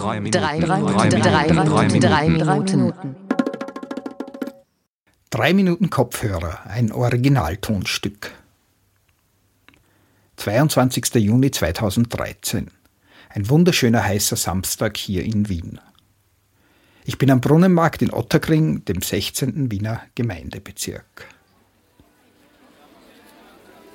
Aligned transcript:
Drei 0.00 0.20
Minuten. 0.20 0.40
Drei 0.40 1.52
Minuten. 1.52 2.00
Drei 2.00 2.28
Minuten. 2.28 3.16
Drei 5.28 5.52
Minuten 5.52 5.90
Kopfhörer, 5.90 6.66
ein 6.66 6.90
Originaltonstück. 6.90 8.32
22. 10.36 11.16
Juni 11.16 11.50
2013. 11.50 12.70
Ein 13.28 13.48
wunderschöner 13.50 14.02
heißer 14.02 14.36
Samstag 14.36 14.96
hier 14.96 15.22
in 15.22 15.50
Wien. 15.50 15.78
Ich 17.04 17.18
bin 17.18 17.30
am 17.30 17.42
Brunnenmarkt 17.42 18.00
in 18.00 18.10
Otterkring, 18.10 18.84
dem 18.86 19.02
16. 19.02 19.70
Wiener 19.70 20.00
Gemeindebezirk. 20.14 21.26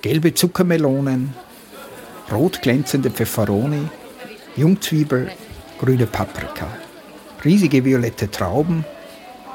Gelbe 0.03 0.35
Zuckermelonen, 0.35 1.33
rot 2.31 2.61
glänzende 2.61 3.09
Pfefferoni, 3.09 3.89
Jungzwiebel, 4.55 5.31
grüne 5.79 6.05
Paprika, 6.05 6.67
riesige 7.43 7.83
violette 7.83 8.29
Trauben, 8.29 8.85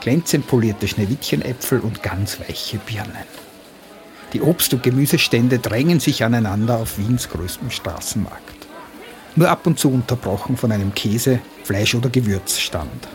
glänzend 0.01 0.47
polierte 0.47 0.89
Schneewittchenäpfel 0.89 1.81
und 1.81 2.03
ganz 2.03 2.41
weiche 2.41 2.79
Birnen. 2.79 3.27
Die 4.33 4.43
Obst- 4.43 4.73
und 4.73 4.83
Gemüsestände 4.83 5.59
drängen 5.59 6.01
sich 6.01 6.23
aneinander 6.25 6.79
auf 6.79 6.99
Wiens 6.99 7.29
größtem 7.29 7.71
Straßenmarkt. 7.71 8.67
Nur 9.37 9.49
ab 9.49 9.67
und 9.67 9.79
zu 9.79 9.91
unterbrochen 9.91 10.57
von 10.57 10.73
einem 10.73 10.95
Käse-, 10.95 11.41
Fleisch- 11.65 11.95
oder 11.95 12.11
Gewürzstand. 12.11 13.09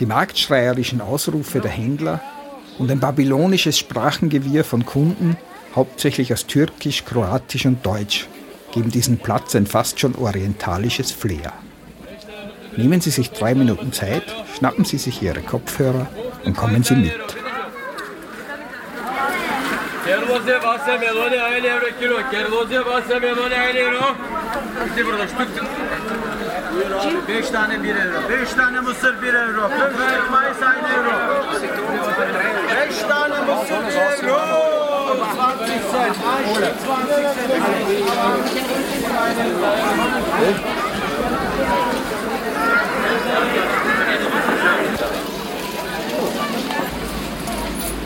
Die 0.00 0.06
marktschreierischen 0.06 1.00
Ausrufe 1.00 1.60
der 1.60 1.70
Händler 1.70 2.20
und 2.78 2.90
ein 2.90 3.00
babylonisches 3.00 3.78
Sprachengewirr 3.78 4.64
von 4.64 4.86
Kunden, 4.86 5.36
hauptsächlich 5.76 6.32
aus 6.32 6.46
Türkisch, 6.46 7.04
Kroatisch 7.04 7.66
und 7.66 7.84
Deutsch, 7.84 8.26
geben 8.72 8.90
diesem 8.90 9.18
Platz 9.18 9.54
ein 9.54 9.66
fast 9.66 10.00
schon 10.00 10.14
orientalisches 10.14 11.12
Flair. 11.12 11.52
Nehmen 12.76 13.00
Sie 13.00 13.10
sich 13.10 13.30
drei 13.30 13.54
Minuten 13.54 13.92
Zeit, 13.92 14.22
schnappen 14.56 14.84
Sie 14.84 14.98
sich 14.98 15.22
Ihre 15.22 15.40
Kopfhörer 15.40 16.06
und 16.44 16.56
kommen 16.56 16.82
Sie 16.82 16.94
mit. 16.94 17.12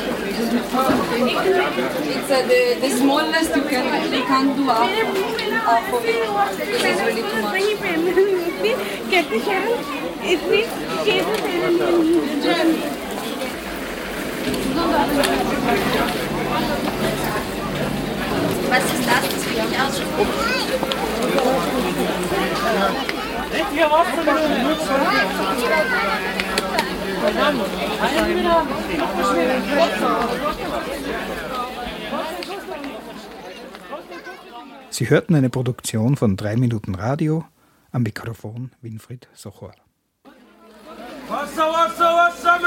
It's 2.17 2.31
uh, 2.31 2.41
the, 2.49 2.81
the 2.81 2.91
smallest 2.97 3.55
you 3.55 3.63
can 3.65 4.13
you 4.13 4.25
can 4.25 4.57
do 4.57 4.65
half, 4.65 4.89
of 5.93 6.05
it 6.05 6.17
it's 6.87 7.01
really 7.03 7.23
too 7.23 7.43
much. 7.43 7.61
Was 18.71 18.85
ist 18.85 19.05
das? 19.07 19.23
Das 19.29 19.43
will 19.47 19.59
ich 19.59 19.77
ausschauen. 19.79 20.55
Sie 34.91 35.11
hörten 35.11 35.35
eine 35.35 35.51
Produktion 35.51 36.17
von 36.17 36.37
3 36.37 36.57
Minuten 36.57 36.95
Radio, 36.95 37.45
am 37.93 38.03
Mikrofon 38.03 38.71
Winfried 38.81 39.29
Sochor. 39.35 39.73
Wasser, 41.29 41.63
Wasser, 41.63 42.05
Wasser. 42.05 42.61